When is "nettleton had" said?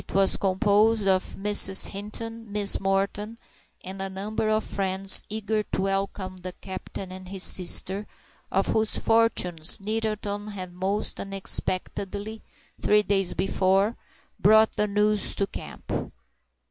9.79-10.73